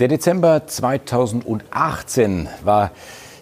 [0.00, 2.90] Der Dezember 2018 war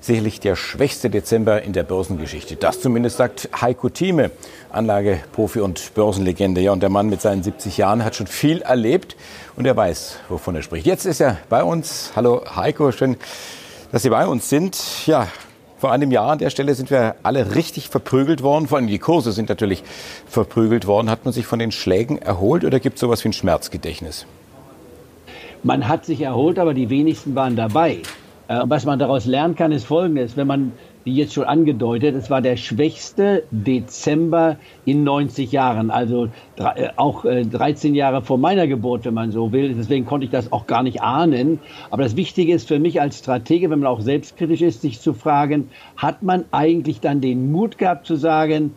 [0.03, 2.57] sicherlich der schwächste Dezember in der Börsengeschichte.
[2.57, 4.31] Das zumindest sagt Heiko Thieme,
[4.69, 6.61] Anlageprofi und Börsenlegende.
[6.61, 9.17] Ja, und der Mann mit seinen 70 Jahren hat schon viel erlebt
[9.57, 10.85] und er weiß, wovon er spricht.
[10.85, 12.13] Jetzt ist er bei uns.
[12.17, 13.17] Hallo Heiko, schön,
[13.91, 15.07] dass Sie bei uns sind.
[15.07, 15.29] Ja,
[15.79, 18.69] vor einem Jahr an der Stelle sind wir alle richtig verprügelt worden.
[18.69, 19.85] Vor allem die Kurse sind natürlich
[20.27, 21.09] verprügelt worden.
[21.09, 24.27] Hat man sich von den Schlägen erholt oder gibt es sowas wie ein Schmerzgedächtnis?
[25.63, 28.03] Man hat sich erholt, aber die wenigsten waren dabei.
[28.49, 30.37] Äh, was man daraus lernen kann, ist Folgendes.
[30.37, 30.73] Wenn man,
[31.05, 37.25] wie jetzt schon angedeutet, es war der schwächste Dezember in 90 Jahren, also äh, auch
[37.25, 39.73] 13 äh, Jahre vor meiner Geburt, wenn man so will.
[39.75, 41.61] Deswegen konnte ich das auch gar nicht ahnen.
[41.91, 45.15] Aber das Wichtige ist für mich als Stratege, wenn man auch selbstkritisch ist, sich zu
[45.15, 48.75] fragen, hat man eigentlich dann den Mut gehabt zu sagen,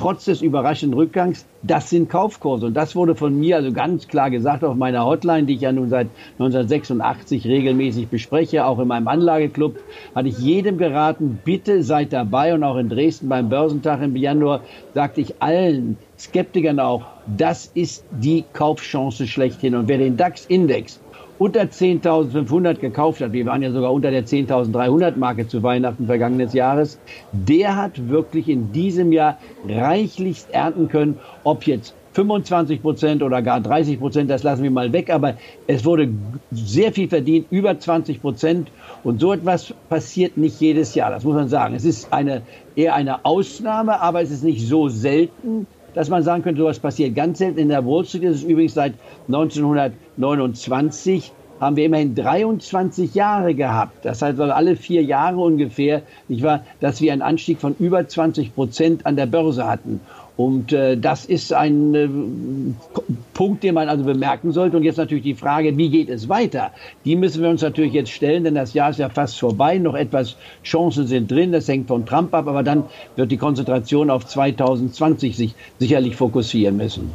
[0.00, 2.66] trotz des überraschenden Rückgangs, das sind Kaufkurse.
[2.66, 5.72] Und das wurde von mir also ganz klar gesagt auf meiner Hotline, die ich ja
[5.72, 6.06] nun seit
[6.38, 9.78] 1986 regelmäßig bespreche, auch in meinem Anlageclub,
[10.14, 12.54] hatte ich jedem geraten, bitte seid dabei.
[12.54, 14.62] Und auch in Dresden beim Börsentag im Januar
[14.94, 19.74] sagte ich allen Skeptikern auch, das ist die Kaufchance schlechthin.
[19.74, 20.98] Und wer den DAX-Index
[21.40, 26.52] unter 10.500 gekauft hat, wir waren ja sogar unter der 10.300 Marke zu Weihnachten vergangenes
[26.52, 26.98] Jahres,
[27.32, 33.60] der hat wirklich in diesem Jahr reichlichst ernten können, ob jetzt 25 Prozent oder gar
[33.60, 35.34] 30 Prozent, das lassen wir mal weg, aber
[35.66, 36.10] es wurde
[36.50, 38.68] sehr viel verdient, über 20 Prozent.
[39.02, 41.74] Und so etwas passiert nicht jedes Jahr, das muss man sagen.
[41.74, 42.42] Es ist eine,
[42.76, 47.14] eher eine Ausnahme, aber es ist nicht so selten, dass man sagen könnte, sowas passiert
[47.14, 47.58] ganz selten.
[47.58, 48.94] In der Wall Street ist es übrigens seit
[50.20, 54.04] 1929 haben wir immerhin 23 Jahre gehabt.
[54.04, 58.06] Das heißt, also alle vier Jahre ungefähr, nicht wahr, dass wir einen Anstieg von über
[58.06, 60.00] 20 Prozent an der Börse hatten.
[60.36, 62.08] Und äh, das ist ein äh,
[63.34, 64.78] Punkt, den man also bemerken sollte.
[64.78, 66.70] Und jetzt natürlich die Frage, wie geht es weiter?
[67.04, 69.76] Die müssen wir uns natürlich jetzt stellen, denn das Jahr ist ja fast vorbei.
[69.76, 71.52] Noch etwas Chancen sind drin.
[71.52, 72.48] Das hängt von Trump ab.
[72.48, 72.84] Aber dann
[73.16, 77.10] wird die Konzentration auf 2020 sich sicherlich fokussieren müssen.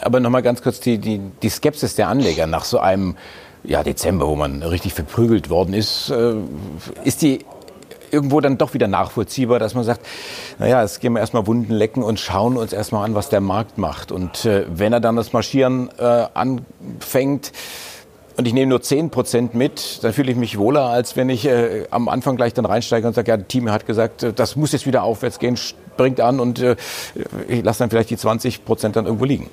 [0.00, 3.16] Aber nochmal ganz kurz die, die, die Skepsis der Anleger nach so einem
[3.64, 6.10] ja, Dezember, wo man richtig verprügelt worden ist.
[6.10, 6.34] Äh,
[7.04, 7.44] ist die
[8.10, 10.00] irgendwo dann doch wieder nachvollziehbar, dass man sagt,
[10.58, 13.78] naja, jetzt gehen wir erstmal Wunden lecken und schauen uns erstmal an, was der Markt
[13.78, 14.12] macht.
[14.12, 17.52] Und äh, wenn er dann das Marschieren äh, anfängt,
[18.38, 21.46] und ich nehme nur 10 Prozent mit, dann fühle ich mich wohler, als wenn ich
[21.46, 24.56] äh, am Anfang gleich dann reinsteige und sage, ja, das Team hat gesagt, äh, das
[24.56, 26.76] muss jetzt wieder aufwärts gehen, springt an und äh,
[27.48, 29.48] ich lasse dann vielleicht die 20 Prozent dann irgendwo liegen.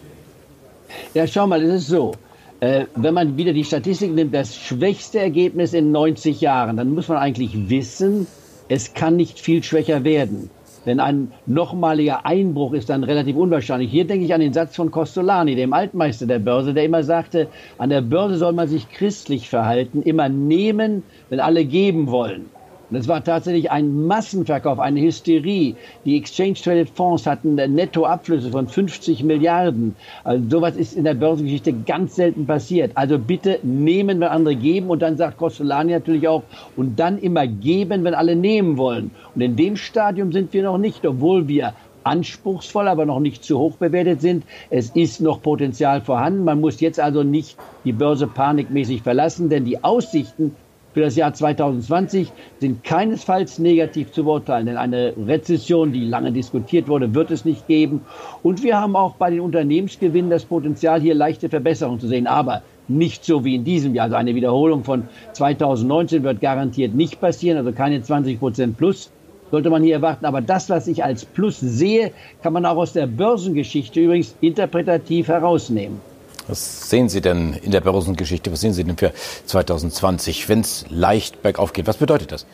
[1.14, 2.14] Ja, schau mal, es ist so.
[2.59, 7.08] Äh, wenn man wieder die Statistik nimmt, das schwächste Ergebnis in 90 Jahren, dann muss
[7.08, 8.28] man eigentlich wissen,
[8.70, 10.50] es kann nicht viel schwächer werden.
[10.86, 13.90] Denn ein nochmaliger Einbruch ist dann relativ unwahrscheinlich.
[13.90, 17.48] Hier denke ich an den Satz von Costolani, dem Altmeister der Börse, der immer sagte,
[17.78, 22.46] an der Börse soll man sich christlich verhalten, immer nehmen, wenn alle geben wollen.
[22.94, 25.76] Und es war tatsächlich ein Massenverkauf, eine Hysterie.
[26.06, 29.96] Die Exchange Traded Fonds hatten Nettoabflüsse von 50 Milliarden.
[30.24, 32.92] Also sowas ist in der Börsengeschichte ganz selten passiert.
[32.94, 34.90] Also bitte nehmen, wenn andere geben.
[34.90, 36.44] Und dann sagt Costolani natürlich auch,
[36.76, 39.10] und dann immer geben, wenn alle nehmen wollen.
[39.34, 41.74] Und in dem Stadium sind wir noch nicht, obwohl wir
[42.04, 44.44] anspruchsvoll, aber noch nicht zu hoch bewertet sind.
[44.70, 46.44] Es ist noch Potenzial vorhanden.
[46.44, 50.56] Man muss jetzt also nicht die Börse panikmäßig verlassen, denn die Aussichten
[50.94, 56.88] für das Jahr 2020 sind keinesfalls negativ zu beurteilen, denn eine Rezession, die lange diskutiert
[56.88, 58.02] wurde, wird es nicht geben.
[58.44, 62.28] Und wir haben auch bei den Unternehmensgewinnen das Potenzial, hier leichte Verbesserungen zu sehen.
[62.28, 64.06] Aber nicht so wie in diesem Jahr.
[64.06, 69.10] Also eine Wiederholung von 2019 wird garantiert nicht passieren, also keine 20 Prozent plus
[69.52, 70.25] sollte man hier erwarten.
[70.25, 72.12] Aber das, was ich als Plus sehe,
[72.42, 76.02] kann man auch aus der Börsengeschichte übrigens interpretativ herausnehmen.
[76.48, 78.52] Was sehen Sie denn in der Börsengeschichte?
[78.52, 79.14] Was sehen Sie denn für
[79.46, 81.88] 2020, wenn es leicht bergauf geht?
[81.88, 82.46] Was bedeutet das?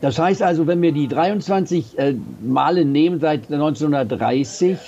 [0.00, 4.78] Das heißt also, wenn wir die 23 äh, Male nehmen seit 1930,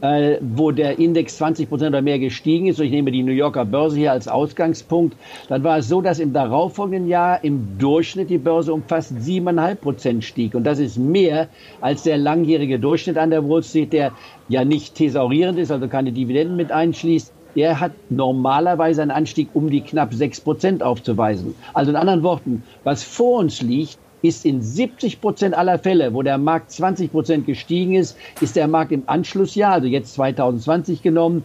[0.00, 3.32] äh, wo der Index 20 Prozent oder mehr gestiegen ist, und ich nehme die New
[3.32, 5.18] Yorker Börse hier als Ausgangspunkt,
[5.50, 9.74] dann war es so, dass im darauffolgenden Jahr im Durchschnitt die Börse um fast 7,5
[9.74, 10.54] Prozent stieg.
[10.54, 11.48] Und das ist mehr
[11.82, 14.12] als der langjährige Durchschnitt an der Wall Street, der
[14.48, 19.70] ja nicht thesaurierend ist, also keine Dividenden mit einschließt der hat normalerweise einen Anstieg um
[19.70, 21.54] die knapp 6 Prozent aufzuweisen.
[21.72, 26.22] Also in anderen Worten, was vor uns liegt, ist in 70 Prozent aller Fälle, wo
[26.22, 31.44] der Markt 20 Prozent gestiegen ist, ist der Markt im Anschlussjahr, also jetzt 2020 genommen,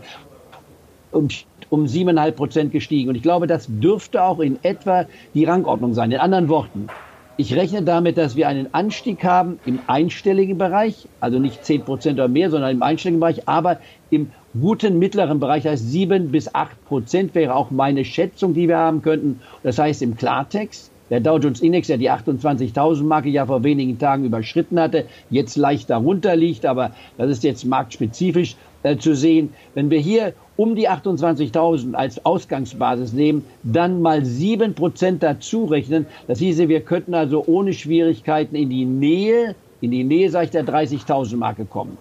[1.12, 1.28] um,
[1.70, 3.10] um 7,5 Prozent gestiegen.
[3.10, 6.12] Und ich glaube, das dürfte auch in etwa die Rangordnung sein.
[6.12, 6.88] In anderen Worten,
[7.36, 12.20] ich rechne damit, dass wir einen Anstieg haben im einstelligen Bereich, also nicht 10 Prozent
[12.20, 13.80] oder mehr, sondern im einstelligen Bereich, aber
[14.10, 18.68] im guten mittleren Bereich, das heißt sieben bis acht Prozent wäre auch meine Schätzung, die
[18.68, 19.42] wir haben könnten.
[19.64, 23.98] Das heißt im Klartext, der Dow Jones Index, der die 28.000 Marke ja vor wenigen
[23.98, 29.50] Tagen überschritten hatte, jetzt leicht darunter liegt, aber das ist jetzt marktspezifisch äh, zu sehen.
[29.74, 36.06] Wenn wir hier um die 28.000 als Ausgangsbasis nehmen, dann mal sieben Prozent dazu rechnen.
[36.28, 40.52] Das hieße, wir könnten also ohne Schwierigkeiten in die Nähe, in die Nähe, sage ich,
[40.52, 41.98] der 30.000 Marke kommen.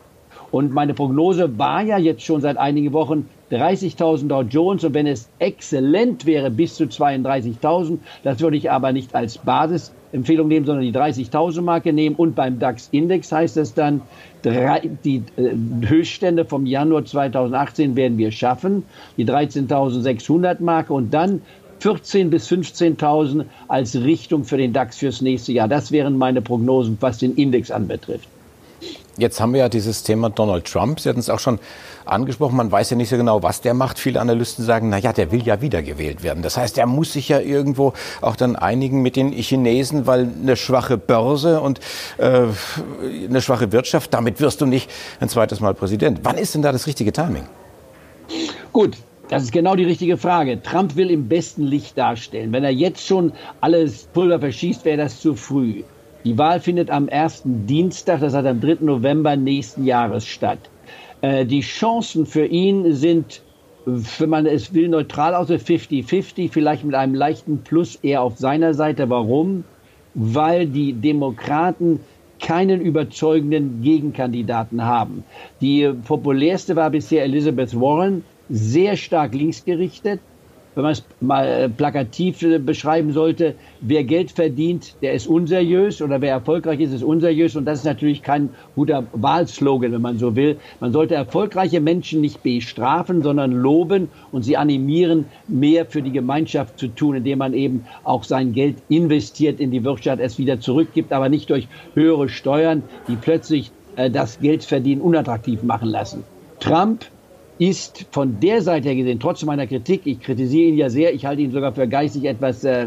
[0.51, 5.07] Und meine Prognose war ja jetzt schon seit einigen Wochen 30.000 Dow Jones und wenn
[5.07, 10.85] es exzellent wäre bis zu 32.000, das würde ich aber nicht als Basisempfehlung nehmen, sondern
[10.85, 14.03] die 30.000 Marke nehmen und beim DAX Index heißt es dann,
[14.45, 15.55] die äh,
[15.87, 18.85] Höchststände vom Januar 2018 werden wir schaffen,
[19.17, 21.43] die 13.600 Marke und dann
[21.81, 25.69] 14 bis 15.000 als Richtung für den DAX fürs nächste Jahr.
[25.69, 28.29] Das wären meine Prognosen, was den Index anbetrifft.
[29.19, 31.01] Jetzt haben wir ja dieses Thema Donald Trump.
[31.01, 31.59] Sie hatten es auch schon
[32.05, 32.57] angesprochen.
[32.57, 33.99] Man weiß ja nicht so genau, was der macht.
[33.99, 36.45] Viele Analysten sagen, na ja, der will ja wiedergewählt werden.
[36.45, 40.55] Das heißt, er muss sich ja irgendwo auch dann einigen mit den Chinesen, weil eine
[40.55, 41.81] schwache Börse und
[42.19, 42.43] äh,
[43.29, 44.89] eine schwache Wirtschaft, damit wirst du nicht
[45.19, 46.21] ein zweites Mal Präsident.
[46.23, 47.49] Wann ist denn da das richtige Timing?
[48.73, 48.97] Gut,
[49.29, 50.63] das ist genau die richtige Frage.
[50.63, 52.53] Trump will im besten Licht darstellen.
[52.53, 55.83] Wenn er jetzt schon alles Pulver verschießt, wäre das zu früh.
[56.25, 58.79] Die Wahl findet am ersten Dienstag, das heißt am 3.
[58.81, 60.59] November nächsten Jahres statt.
[61.21, 63.43] Äh, die Chancen für ihn sind,
[63.87, 68.75] wenn man es will, neutral aus 50-50, vielleicht mit einem leichten Plus eher auf seiner
[68.75, 69.09] Seite.
[69.09, 69.65] Warum?
[70.15, 72.01] Weil die Demokraten
[72.41, 75.25] keinen überzeugenden Gegenkandidaten haben.
[75.61, 80.21] Die populärste war bisher Elizabeth Warren, sehr stark linksgerichtet,
[80.79, 86.01] wenn man es mal äh, plakativ äh, beschreiben sollte, wer Geld verdient, der ist unseriös
[86.01, 87.57] oder wer erfolgreich ist, ist unseriös.
[87.57, 90.57] Und das ist natürlich kein guter Wahlslogan, wenn man so will.
[90.79, 96.79] Man sollte erfolgreiche Menschen nicht bestrafen, sondern loben und sie animieren, mehr für die Gemeinschaft
[96.79, 101.13] zu tun, indem man eben auch sein Geld investiert in die Wirtschaft, es wieder zurückgibt,
[101.13, 106.23] aber nicht durch höhere Steuern, die plötzlich äh, das Geldverdienen unattraktiv machen lassen.
[106.61, 107.05] Trump
[107.59, 111.27] ist von der Seite her gesehen, trotz meiner Kritik, ich kritisiere ihn ja sehr, ich
[111.27, 112.87] halte ihn sogar für geistig etwas äh,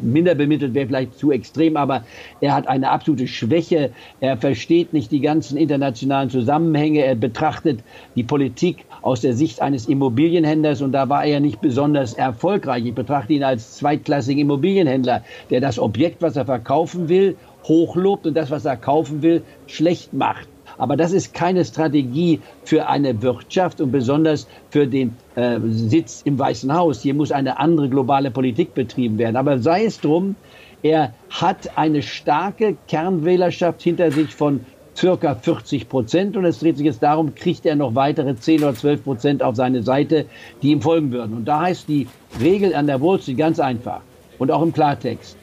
[0.00, 2.04] minder bemittelt, wäre vielleicht zu extrem, aber
[2.40, 3.90] er hat eine absolute Schwäche.
[4.20, 7.04] Er versteht nicht die ganzen internationalen Zusammenhänge.
[7.04, 7.80] Er betrachtet
[8.14, 12.84] die Politik aus der Sicht eines Immobilienhändlers und da war er nicht besonders erfolgreich.
[12.86, 18.34] Ich betrachte ihn als zweitklassigen Immobilienhändler, der das Objekt, was er verkaufen will, hochlobt und
[18.34, 20.51] das, was er kaufen will, schlecht macht.
[20.78, 26.38] Aber das ist keine Strategie für eine Wirtschaft und besonders für den äh, Sitz im
[26.38, 27.02] Weißen Haus.
[27.02, 29.36] Hier muss eine andere globale Politik betrieben werden.
[29.36, 30.34] Aber sei es drum,
[30.82, 34.60] er hat eine starke Kernwählerschaft hinter sich von
[34.96, 36.36] circa 40 Prozent.
[36.36, 39.56] Und es dreht sich jetzt darum, kriegt er noch weitere 10 oder 12 Prozent auf
[39.56, 40.26] seine Seite,
[40.62, 41.34] die ihm folgen würden.
[41.34, 42.08] Und da heißt die
[42.40, 44.00] Regel an der Wurzel ganz einfach
[44.38, 45.36] und auch im Klartext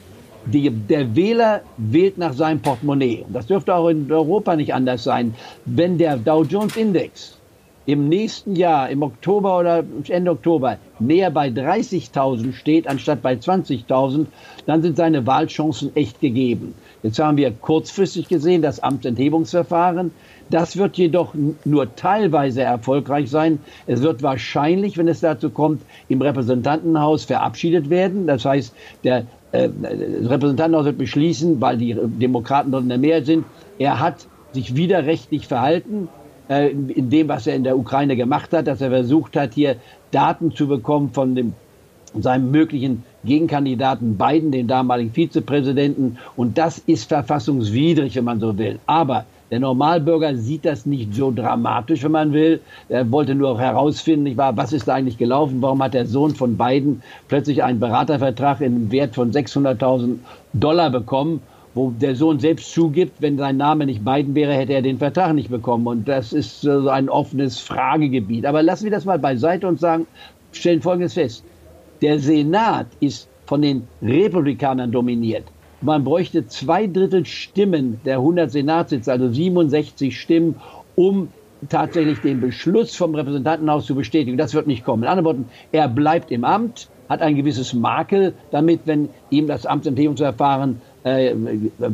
[0.52, 3.24] die, der Wähler wählt nach seinem Portemonnaie.
[3.32, 5.34] Das dürfte auch in Europa nicht anders sein.
[5.64, 7.38] Wenn der Dow Jones Index
[7.86, 14.26] im nächsten Jahr, im Oktober oder Ende Oktober, näher bei 30.000 steht, anstatt bei 20.000,
[14.66, 16.74] dann sind seine Wahlchancen echt gegeben.
[17.02, 20.12] Jetzt haben wir kurzfristig gesehen das Amtsenthebungsverfahren.
[20.50, 23.60] Das wird jedoch nur teilweise erfolgreich sein.
[23.86, 28.26] Es wird wahrscheinlich, wenn es dazu kommt, im Repräsentantenhaus verabschiedet werden.
[28.26, 28.74] Das heißt,
[29.04, 29.68] der äh,
[30.24, 33.44] Repräsentantenhaus wird beschließen, weil die Demokraten dort in der Mehrheit sind,
[33.78, 36.08] er hat sich widerrechtlich verhalten
[36.48, 39.76] äh, in dem, was er in der Ukraine gemacht hat, dass er versucht hat, hier
[40.10, 41.54] Daten zu bekommen von dem,
[42.18, 46.18] seinem möglichen Gegenkandidaten Biden, den damaligen Vizepräsidenten.
[46.36, 48.80] Und das ist verfassungswidrig, wenn man so will.
[48.86, 52.60] Aber der Normalbürger sieht das nicht so dramatisch, wenn man will.
[52.88, 55.60] Er wollte nur herausfinden, nicht wahr, was ist da eigentlich gelaufen?
[55.60, 60.18] Warum hat der Sohn von Biden plötzlich einen Beratervertrag in Wert von 600.000
[60.52, 61.40] Dollar bekommen?
[61.74, 65.34] wo der Sohn selbst zugibt, wenn sein Name nicht Biden wäre, hätte er den Vertrag
[65.34, 65.86] nicht bekommen.
[65.86, 68.44] Und das ist so ein offenes Fragegebiet.
[68.44, 70.06] Aber lassen wir das mal beiseite und sagen,
[70.52, 71.44] stellen Folgendes fest.
[72.02, 75.44] Der Senat ist von den Republikanern dominiert.
[75.82, 80.56] Man bräuchte zwei Drittel Stimmen der 100 Senatssitze, also 67 Stimmen,
[80.94, 81.28] um
[81.68, 84.36] tatsächlich den Beschluss vom Repräsentantenhaus zu bestätigen.
[84.36, 85.02] Das wird nicht kommen.
[85.02, 89.66] In anderen Worten, er bleibt im Amt, hat ein gewisses Makel damit, wenn ihm das
[89.66, 91.34] Amtsenthebungsverfahren äh,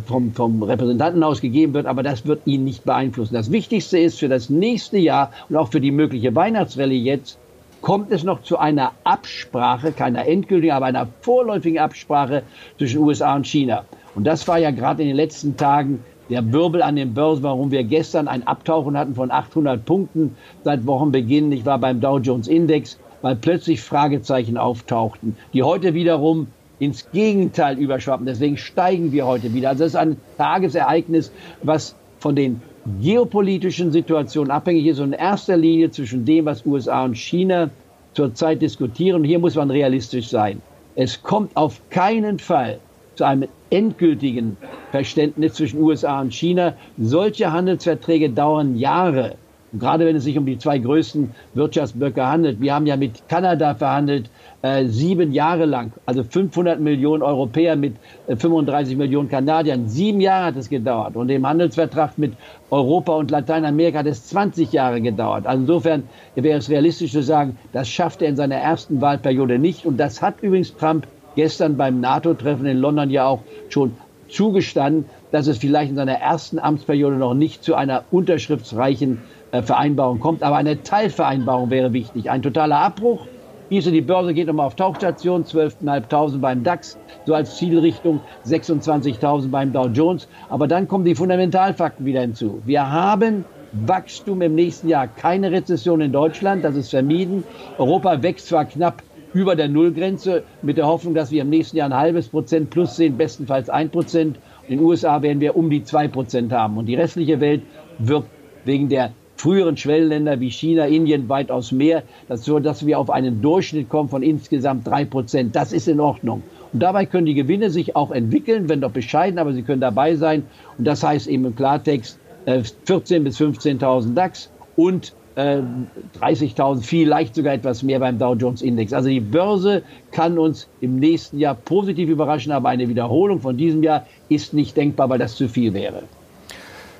[0.06, 3.34] vom, vom Repräsentantenhaus gegeben wird, aber das wird ihn nicht beeinflussen.
[3.34, 7.38] Das Wichtigste ist für das nächste Jahr und auch für die mögliche Weihnachtsrallye jetzt,
[7.86, 12.42] kommt es noch zu einer Absprache, keiner endgültigen, aber einer vorläufigen Absprache
[12.78, 13.84] zwischen USA und China.
[14.16, 17.70] Und das war ja gerade in den letzten Tagen der Wirbel an den Börsen, warum
[17.70, 21.52] wir gestern ein Abtauchen hatten von 800 Punkten seit Wochenbeginn.
[21.52, 26.48] Ich war beim Dow Jones Index, weil plötzlich Fragezeichen auftauchten, die heute wiederum
[26.80, 28.26] ins Gegenteil überschwappen.
[28.26, 29.68] Deswegen steigen wir heute wieder.
[29.68, 31.30] Also das ist ein Tagesereignis,
[31.62, 32.60] was von den
[33.00, 37.70] geopolitischen Situationen abhängig ist und in erster Linie zwischen dem, was USA und China
[38.14, 39.22] zurzeit diskutieren.
[39.22, 40.60] Und hier muss man realistisch sein.
[40.94, 42.78] Es kommt auf keinen Fall
[43.16, 44.56] zu einem endgültigen
[44.90, 46.74] Verständnis zwischen USA und China.
[46.98, 49.36] Solche Handelsverträge dauern Jahre.
[49.72, 52.60] Und gerade wenn es sich um die zwei größten Wirtschaftsblöcke handelt.
[52.60, 54.30] Wir haben ja mit Kanada verhandelt,
[54.62, 57.96] äh, sieben Jahre lang, also 500 Millionen Europäer mit
[58.26, 59.88] äh, 35 Millionen Kanadiern.
[59.88, 61.16] Sieben Jahre hat es gedauert.
[61.16, 62.34] Und im Handelsvertrag mit
[62.70, 65.46] Europa und Lateinamerika hat es 20 Jahre gedauert.
[65.46, 66.04] Also insofern
[66.34, 69.86] wäre es realistisch zu sagen, das schafft er in seiner ersten Wahlperiode nicht.
[69.86, 73.94] Und das hat übrigens Trump gestern beim NATO-Treffen in London ja auch schon
[74.28, 79.22] zugestanden, dass es vielleicht in seiner ersten Amtsperiode noch nicht zu einer unterschriftsreichen
[79.62, 80.42] Vereinbarung kommt.
[80.42, 82.30] Aber eine Teilvereinbarung wäre wichtig.
[82.30, 83.26] Ein totaler Abbruch.
[83.68, 89.72] Hieße, die Börse geht nochmal auf Tauchstation, 12.500 beim DAX, so als Zielrichtung 26.000 beim
[89.72, 90.28] Dow Jones.
[90.48, 92.62] Aber dann kommen die Fundamentalfakten wieder hinzu.
[92.64, 97.42] Wir haben Wachstum im nächsten Jahr, keine Rezession in Deutschland, das ist vermieden.
[97.76, 101.88] Europa wächst zwar knapp über der Nullgrenze mit der Hoffnung, dass wir im nächsten Jahr
[101.88, 104.38] ein halbes Prozent plus sehen, bestenfalls ein Prozent.
[104.68, 106.78] In den USA werden wir um die zwei Prozent haben.
[106.78, 107.62] Und die restliche Welt
[107.98, 108.24] wird
[108.64, 113.88] wegen der früheren Schwellenländer wie China, Indien weitaus mehr, so dass wir auf einen Durchschnitt
[113.88, 115.54] kommen von insgesamt drei Prozent.
[115.54, 116.42] Das ist in Ordnung.
[116.72, 120.16] Und dabei können die Gewinne sich auch entwickeln, wenn doch bescheiden, aber sie können dabei
[120.16, 120.44] sein.
[120.78, 127.34] Und das heißt eben im Klartext 14.000 äh, bis 15.000 DAX und 30.000, äh, vielleicht
[127.34, 128.92] sogar etwas mehr beim Dow Jones Index.
[128.92, 133.82] Also die Börse kann uns im nächsten Jahr positiv überraschen, aber eine Wiederholung von diesem
[133.82, 136.04] Jahr ist nicht denkbar, weil das zu viel wäre.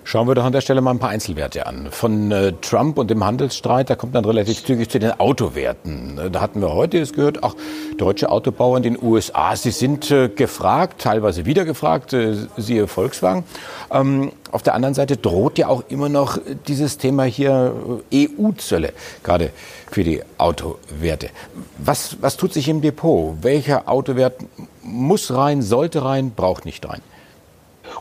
[0.07, 1.89] Schauen wir doch an der Stelle mal ein paar Einzelwerte an.
[1.91, 6.17] Von äh, Trump und dem Handelsstreit, da kommt dann relativ zügig zu den Autowerten.
[6.17, 7.57] Äh, da hatten wir heute es gehört, auch
[7.99, 13.43] deutsche Autobauer in den USA, sie sind äh, gefragt, teilweise wieder gefragt, äh, siehe Volkswagen.
[13.91, 17.75] Ähm, auf der anderen Seite droht ja auch immer noch dieses Thema hier
[18.13, 18.93] äh, EU-Zölle,
[19.25, 19.51] gerade
[19.91, 21.31] für die Autowerte.
[21.79, 23.39] Was, was tut sich im Depot?
[23.43, 24.37] Welcher Autowert
[24.85, 27.01] muss rein, sollte rein, braucht nicht rein?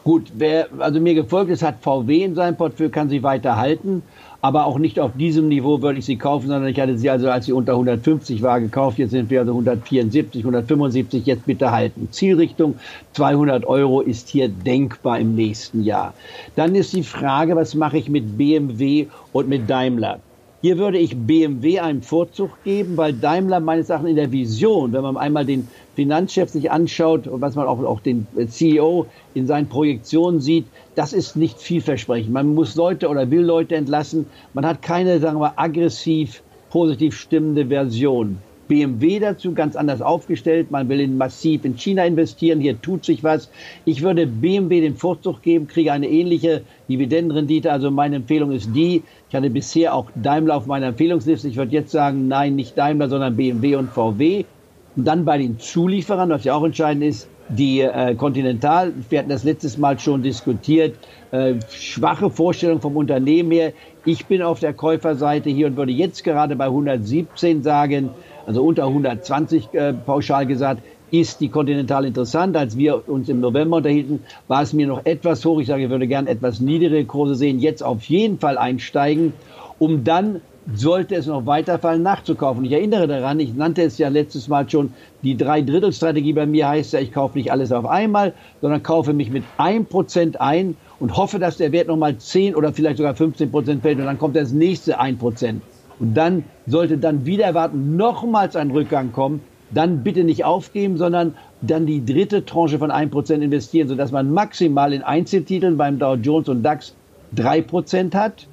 [0.04, 4.04] Gut, wer also mir gefolgt ist, hat VW in seinem Portfolio, kann sie weiter halten,
[4.42, 7.30] aber auch nicht auf diesem Niveau würde ich sie kaufen, sondern ich hatte sie also,
[7.30, 9.00] als sie unter 150 war, gekauft.
[9.00, 12.10] Jetzt sind wir also 174, 175, jetzt bitte halten.
[12.12, 12.76] Zielrichtung
[13.14, 16.14] 200 Euro ist hier denkbar im nächsten Jahr.
[16.56, 20.20] Dann ist die Frage, was mache ich mit BMW und mit Daimler?
[20.62, 25.04] Hier würde ich BMW einen Vorzug geben, weil Daimler meines Erachtens in der Vision, wenn
[25.04, 29.68] man einmal den Finanzchef sich anschaut und was man auch, auch den CEO in seinen
[29.68, 32.34] Projektionen sieht, das ist nicht vielversprechend.
[32.34, 34.26] Man muss Leute oder will Leute entlassen.
[34.54, 38.40] Man hat keine, sagen wir, aggressiv, positiv stimmende Version.
[38.68, 40.72] BMW dazu ganz anders aufgestellt.
[40.72, 42.60] Man will in massiv in China investieren.
[42.60, 43.50] Hier tut sich was.
[43.86, 47.72] Ich würde BMW den Vorzug geben, kriege eine ähnliche Dividendenrendite.
[47.72, 49.04] Also meine Empfehlung ist die.
[49.30, 51.48] Ich hatte bisher auch Daimler auf meiner Empfehlungsliste.
[51.48, 54.46] Ich würde jetzt sagen, nein, nicht Daimler, sondern BMW und VW.
[54.96, 59.30] Und dann bei den Zulieferern, was ja auch entscheidend ist, die äh, Continental, wir hatten
[59.30, 60.96] das letztes Mal schon diskutiert,
[61.32, 63.74] äh, schwache Vorstellung vom Unternehmen her.
[64.06, 68.10] Ich bin auf der Käuferseite hier und würde jetzt gerade bei 117 sagen,
[68.46, 72.58] also unter 120 äh, pauschal gesagt, ist die Continental interessant.
[72.58, 75.60] Als wir uns im November unterhielten, war es mir noch etwas hoch.
[75.60, 77.60] Ich sage, ich würde gern etwas niedrige Kurse sehen.
[77.60, 79.34] Jetzt auf jeden Fall einsteigen,
[79.80, 80.42] um dann
[80.74, 82.66] sollte es noch weiterfallen, nachzukaufen.
[82.66, 86.94] Ich erinnere daran, ich nannte es ja letztes Mal schon, die Drei-Drittel-Strategie bei mir heißt
[86.94, 91.18] ja, ich kaufe nicht alles auf einmal, sondern kaufe mich mit ein Prozent ein und
[91.18, 94.36] hoffe, dass der Wert nochmal 10 oder vielleicht sogar 15 Prozent fällt und dann kommt
[94.36, 95.62] das nächste ein Prozent.
[96.00, 101.36] Und dann sollte dann wieder erwarten, nochmals ein Rückgang kommen, dann bitte nicht aufgeben, sondern
[101.62, 106.50] dann die dritte Tranche von 1% investieren, sodass man maximal in Einzeltiteln beim Dow Jones
[106.50, 106.94] und DAX
[107.36, 108.48] 3% hat,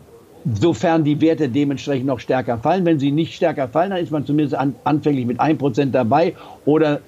[0.55, 2.85] sofern die Werte dementsprechend noch stärker fallen.
[2.85, 6.35] Wenn sie nicht stärker fallen, dann ist man zumindest an, anfänglich mit 1% dabei
[6.65, 7.01] oder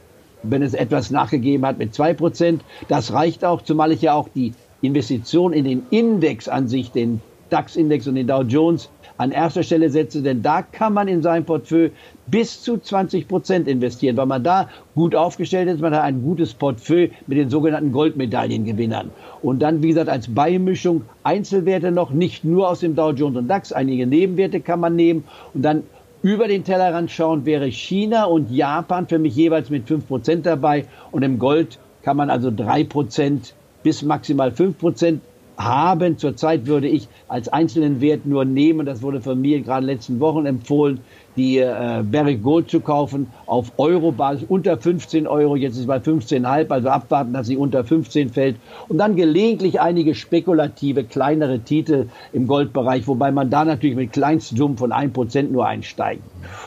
[0.43, 2.61] wenn es etwas nachgegeben hat mit 2%.
[2.89, 7.23] Das reicht auch, zumal ich ja auch die Investition in den Index an sich, den
[7.49, 11.45] DAX-Index und den Dow Jones an erster Stelle setze, denn da kann man in sein
[11.45, 11.91] Portfolio
[12.27, 15.81] bis zu 20 Prozent investieren, weil man da gut aufgestellt ist.
[15.81, 19.11] Man hat ein gutes Portfolio mit den sogenannten Goldmedaillengewinnern.
[19.43, 23.49] Und dann, wie gesagt, als Beimischung Einzelwerte noch, nicht nur aus dem Dow Jones und
[23.49, 25.85] DAX, einige Nebenwerte kann man nehmen und dann
[26.23, 30.87] über den Tellerrand schauen wäre China und Japan für mich jeweils mit 5 Prozent dabei
[31.13, 35.21] und im Gold kann man also 3 Prozent bis maximal 5 Prozent
[35.57, 36.19] haben.
[36.19, 40.47] Zurzeit würde ich als einzelnen Wert nur nehmen, das wurde von mir gerade letzten Wochen
[40.47, 41.01] empfohlen,
[41.37, 45.57] die äh, Barrick Gold zu kaufen auf Euro-Basis unter 15 Euro.
[45.57, 48.57] Jetzt ist es bei 15,5, also abwarten, dass sie unter 15 fällt.
[48.89, 54.77] Und dann gelegentlich einige spekulative, kleinere Titel im Goldbereich, wobei man da natürlich mit Kleinstsummen
[54.77, 56.23] von 1% nur einsteigt.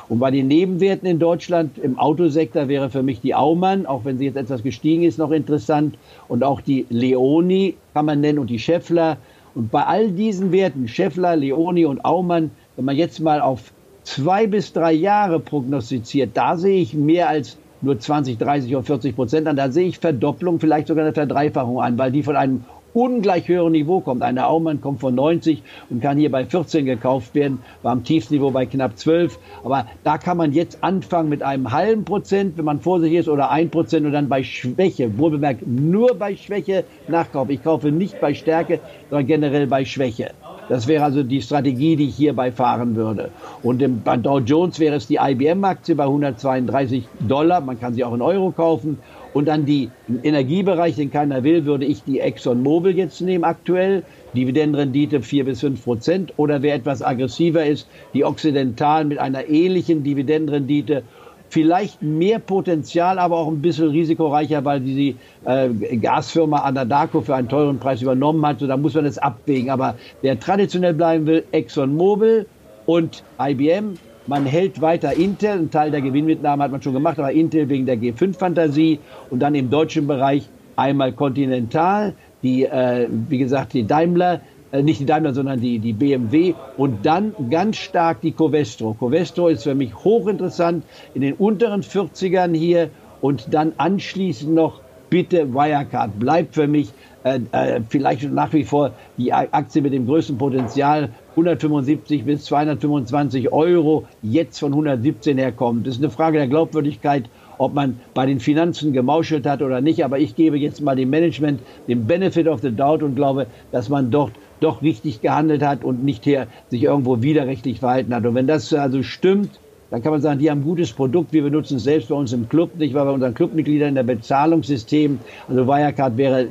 [0.09, 4.17] Und bei den Nebenwerten in Deutschland im Autosektor wäre für mich die Aumann, auch wenn
[4.17, 5.97] sie jetzt etwas gestiegen ist, noch interessant.
[6.27, 9.17] Und auch die Leoni kann man nennen und die Scheffler.
[9.55, 13.71] Und bei all diesen Werten, Scheffler, Leoni und Aumann, wenn man jetzt mal auf
[14.07, 19.15] zwei bis drei Jahre prognostiziert, da sehe ich mehr als nur 20, 30 oder 40
[19.15, 19.57] Prozent an.
[19.57, 23.73] Da sehe ich Verdopplung, vielleicht sogar eine Verdreifachung an, weil die von einem ungleich höheren
[23.73, 24.23] Niveau kommt.
[24.23, 28.49] Eine Aumann kommt von 90 und kann hier bei 14 gekauft werden, war am Tiefsniveau
[28.49, 29.37] bei knapp 12.
[29.63, 33.51] Aber da kann man jetzt anfangen mit einem halben Prozent, wenn man vorsichtig ist, oder
[33.51, 37.53] ein Prozent und dann bei Schwäche, wohlbemerkt nur bei Schwäche nachkaufen.
[37.53, 40.31] Ich kaufe nicht bei Stärke, sondern generell bei Schwäche.
[40.69, 43.31] Das wäre also die Strategie, die ich hierbei fahren würde.
[43.63, 47.61] Und im, bei Dow Jones wäre es die IBM-Aktie bei 132 Dollar.
[47.61, 48.97] Man kann sie auch in Euro kaufen.
[49.33, 54.03] Und dann die im Energiebereich, den keiner will, würde ich die ExxonMobil jetzt nehmen aktuell.
[54.35, 56.33] Dividendenrendite 4 bis 5 Prozent.
[56.37, 61.03] Oder wer etwas aggressiver ist, die Occidental mit einer ähnlichen Dividendenrendite
[61.49, 67.49] vielleicht mehr Potenzial, aber auch ein bisschen risikoreicher, weil die äh, Gasfirma Anadarko für einen
[67.49, 68.59] teuren Preis übernommen hat.
[68.59, 69.69] So, da muss man das abwägen.
[69.69, 72.45] Aber wer traditionell bleiben will, ExxonMobil
[72.85, 73.97] und IBM.
[74.27, 77.85] Man hält weiter Intel, ein Teil der Gewinnmitnahme hat man schon gemacht, aber Intel wegen
[77.85, 78.99] der G5-Fantasie
[79.29, 82.13] und dann im deutschen Bereich einmal Continental,
[82.43, 87.05] die, äh, wie gesagt, die Daimler, äh, nicht die Daimler, sondern die, die BMW und
[87.05, 88.93] dann ganz stark die Covestro.
[88.93, 90.83] Covestro ist für mich hochinteressant
[91.13, 92.89] in den unteren 40ern hier
[93.21, 96.89] und dann anschließend noch bitte Wirecard bleibt für mich
[97.23, 103.51] äh, äh, vielleicht nach wie vor die Aktie mit dem größten Potenzial 175 bis 225
[103.51, 105.87] Euro jetzt von 117 herkommt.
[105.87, 107.25] Das ist eine Frage der Glaubwürdigkeit,
[107.57, 110.03] ob man bei den Finanzen gemauschelt hat oder nicht.
[110.03, 113.89] Aber ich gebe jetzt mal dem Management den Benefit of the Doubt und glaube, dass
[113.89, 118.25] man dort doch richtig gehandelt hat und nicht hier sich irgendwo widerrechtlich verhalten hat.
[118.25, 121.31] Und wenn das also stimmt, dann kann man sagen, die haben ein gutes Produkt.
[121.31, 124.03] Wir benutzen es selbst bei uns im Club, nicht weil bei unseren Clubmitgliedern in der
[124.03, 125.19] Bezahlungssystem.
[125.47, 126.47] Also Wirecard wäre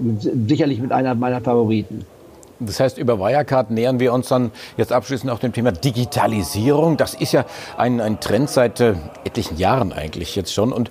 [0.47, 2.05] sicherlich mit einer meiner Favoriten.
[2.59, 6.97] Das heißt, über Wirecard nähern wir uns dann jetzt abschließend auch dem Thema Digitalisierung.
[6.97, 7.45] Das ist ja
[7.77, 10.73] ein, ein Trend seit äh, etlichen Jahren eigentlich jetzt schon.
[10.73, 10.91] Und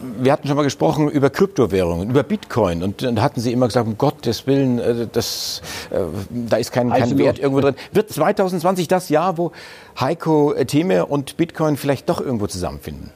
[0.00, 3.86] wir hatten schon mal gesprochen über Kryptowährungen, über Bitcoin und da hatten Sie immer gesagt,
[3.86, 7.74] um Gottes Willen, äh, das, äh, da ist kein, kein also Wert irgendwo drin.
[7.92, 9.52] Wird 2020 das Jahr, wo
[9.98, 13.10] Heiko Theme und Bitcoin vielleicht doch irgendwo zusammenfinden?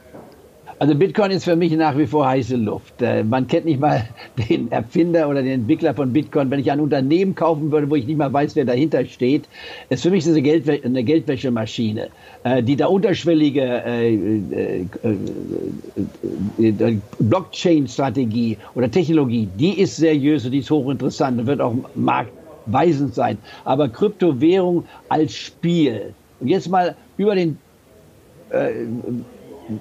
[0.83, 3.01] Also Bitcoin ist für mich nach wie vor heiße Luft.
[3.01, 4.05] Äh, man kennt nicht mal
[4.49, 6.51] den Erfinder oder den Entwickler von Bitcoin.
[6.51, 9.47] Wenn ich ein Unternehmen kaufen würde, wo ich nicht mal weiß, wer dahinter steht,
[9.87, 12.09] ist für mich eine, Geldwä eine Geldwäschemaschine.
[12.43, 14.85] Äh, die da unterschwellige äh,
[17.17, 23.37] Blockchain-Strategie oder Technologie, die ist seriös und die ist hochinteressant und wird auch marktweisend sein.
[23.63, 26.13] Aber Kryptowährung als Spiel.
[26.41, 27.57] Und jetzt mal über den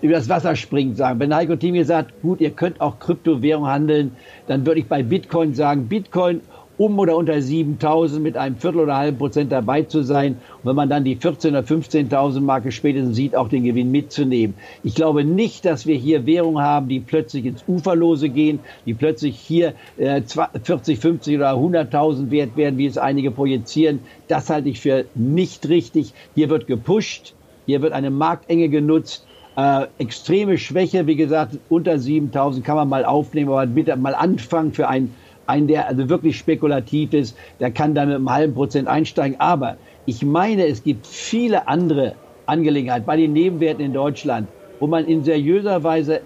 [0.01, 1.21] über das Wasser springt, sagen.
[1.21, 4.13] Wenn Heiko Thieme sagt, gut, ihr könnt auch Kryptowährung handeln,
[4.47, 6.41] dann würde ich bei Bitcoin sagen, Bitcoin
[6.79, 10.33] um oder unter 7.000 mit einem Viertel oder halben Prozent dabei zu sein.
[10.63, 14.55] Und wenn man dann die 14.000 oder 15.000 Marke spätestens sieht, auch den Gewinn mitzunehmen.
[14.83, 19.39] Ich glaube nicht, dass wir hier Währungen haben, die plötzlich ins Uferlose gehen, die plötzlich
[19.39, 24.01] hier äh, 40, 50 oder 100.000 wert werden, wie es einige projizieren.
[24.29, 26.15] Das halte ich für nicht richtig.
[26.35, 27.35] Hier wird gepusht,
[27.67, 33.05] hier wird eine Marktenge genutzt äh, extreme Schwäche, wie gesagt, unter 7000 kann man mal
[33.05, 35.15] aufnehmen, aber bitte mal anfangen für einen,
[35.47, 39.39] einen, der also wirklich spekulativ ist, der kann dann mit einem halben Prozent einsteigen.
[39.41, 42.15] Aber ich meine, es gibt viele andere
[42.47, 44.49] Angelegenheiten bei den Nebenwerten in Deutschland,
[44.81, 46.23] wo man in seriöser Weise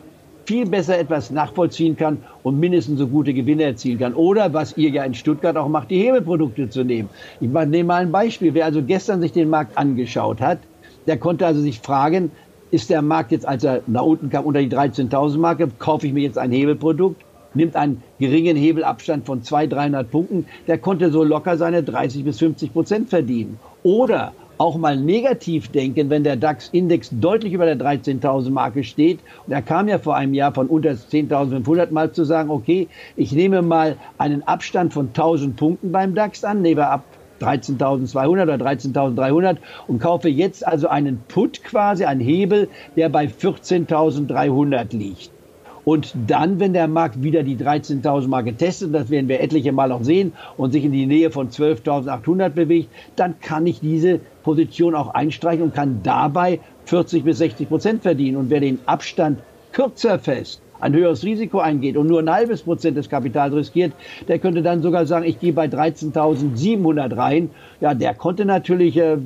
[0.46, 4.14] viel besser etwas nachvollziehen kann und mindestens so gute Gewinne erzielen kann.
[4.14, 7.08] Oder was ihr ja in Stuttgart auch macht, die Hebelprodukte zu nehmen.
[7.40, 8.54] Ich nehme mal ein Beispiel.
[8.54, 10.58] Wer also gestern sich den Markt angeschaut hat,
[11.06, 12.30] der konnte also sich fragen,
[12.76, 16.12] ist der Markt jetzt, als er nach unten kam, unter die 13.000 Marke, kaufe ich
[16.12, 17.22] mir jetzt ein Hebelprodukt,
[17.54, 22.38] nimmt einen geringen Hebelabstand von 200, 300 Punkten, der konnte so locker seine 30 bis
[22.38, 23.58] 50 Prozent verdienen.
[23.82, 29.20] Oder auch mal negativ denken, wenn der DAX-Index deutlich über der 13.000 Marke steht.
[29.46, 33.32] Und er kam ja vor einem Jahr von unter 10.500 mal zu sagen, okay, ich
[33.32, 37.04] nehme mal einen Abstand von 1.000 Punkten beim DAX an, nehme ab
[37.40, 44.96] 13.200 oder 13.300 und kaufe jetzt also einen Put quasi, einen Hebel, der bei 14.300
[44.96, 45.30] liegt.
[45.86, 49.92] Und dann, wenn der Markt wieder die 13.000 Mal getestet, das werden wir etliche Mal
[49.92, 54.96] auch sehen, und sich in die Nähe von 12.800 bewegt, dann kann ich diese Position
[54.96, 58.36] auch einstreichen und kann dabei 40 bis 60 Prozent verdienen.
[58.36, 59.38] Und wer den Abstand
[59.70, 63.92] kürzer fest ein höheres Risiko eingeht und nur ein halbes Prozent des Kapitals riskiert,
[64.28, 67.50] der könnte dann sogar sagen, ich gehe bei 13.700 rein.
[67.80, 69.18] Ja, der konnte natürlich äh,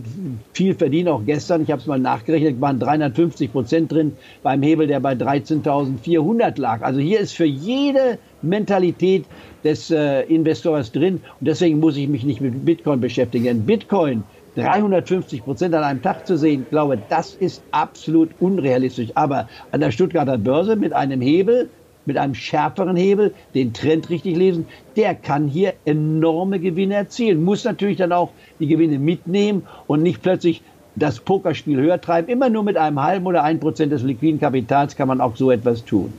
[0.53, 1.63] viel verdienen, auch gestern.
[1.63, 6.83] Ich habe es mal nachgerechnet, waren 350 Prozent drin beim Hebel, der bei 13.400 lag.
[6.83, 9.25] Also hier ist für jede Mentalität
[9.65, 13.67] des äh, Investors drin und deswegen muss ich mich nicht mit Bitcoin beschäftigen.
[13.67, 14.25] Bitcoin
[14.65, 19.11] 350 Prozent an einem Tag zu sehen, glaube, das ist absolut unrealistisch.
[19.15, 21.69] Aber an der Stuttgarter Börse mit einem Hebel,
[22.07, 27.43] mit einem schärferen Hebel, den Trend richtig lesen, der kann hier enorme Gewinne erzielen.
[27.43, 30.63] Muss natürlich dann auch die Gewinne mitnehmen und nicht plötzlich
[30.97, 32.29] das Pokerspiel höher treiben.
[32.29, 35.51] Immer nur mit einem halben oder ein Prozent des liquiden Kapitals kann man auch so
[35.51, 36.13] etwas tun.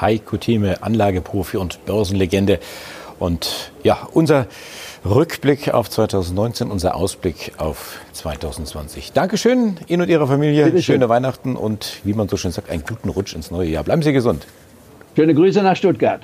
[0.00, 2.58] Heiko Thieme, Anlageprofi und Börsenlegende.
[3.18, 4.46] Und ja, unser
[5.08, 9.12] Rückblick auf 2019, unser Ausblick auf 2020.
[9.12, 10.82] Dankeschön Ihnen und Ihrer Familie.
[10.82, 13.84] Schöne Weihnachten und wie man so schön sagt, einen guten Rutsch ins neue Jahr.
[13.84, 14.46] Bleiben Sie gesund.
[15.14, 16.22] Schöne Grüße nach Stuttgart.